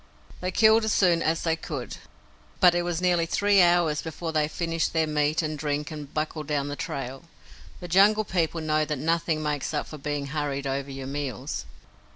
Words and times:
They 0.39 0.49
killed 0.49 0.83
as 0.83 0.91
soon 0.93 1.21
as 1.21 1.43
they 1.43 1.55
could, 1.55 1.97
but 2.59 2.73
it 2.73 2.81
was 2.81 3.03
nearly 3.03 3.27
three 3.27 3.61
hours 3.61 4.01
before 4.01 4.33
they 4.33 4.47
finished 4.47 4.93
their 4.93 5.05
meat 5.05 5.43
and 5.43 5.59
drink 5.59 5.91
and 5.91 6.11
buckled 6.11 6.47
down 6.47 6.65
to 6.65 6.69
the 6.69 6.75
trail. 6.75 7.25
The 7.81 7.87
Jungle 7.87 8.23
People 8.23 8.61
know 8.61 8.83
that 8.83 8.97
nothing 8.97 9.43
makes 9.43 9.75
up 9.75 9.85
for 9.85 9.99
being 9.99 10.25
hurried 10.33 10.65
over 10.65 10.89
your 10.89 11.05
meals. 11.05 11.67